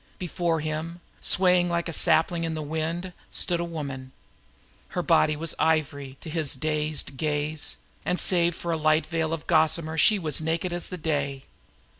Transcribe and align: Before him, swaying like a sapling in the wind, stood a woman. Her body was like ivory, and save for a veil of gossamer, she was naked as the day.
Before 0.17 0.61
him, 0.61 0.99
swaying 1.21 1.69
like 1.69 1.87
a 1.87 1.93
sapling 1.93 2.43
in 2.43 2.55
the 2.55 2.63
wind, 2.63 3.13
stood 3.31 3.59
a 3.59 3.63
woman. 3.63 4.13
Her 4.97 5.03
body 5.03 5.35
was 5.35 5.53
like 5.59 5.67
ivory, 5.79 6.17
and 6.25 8.19
save 8.19 8.55
for 8.55 8.71
a 8.71 9.01
veil 9.03 9.31
of 9.31 9.45
gossamer, 9.45 9.99
she 9.99 10.17
was 10.17 10.41
naked 10.41 10.73
as 10.73 10.87
the 10.87 10.97
day. 10.97 11.43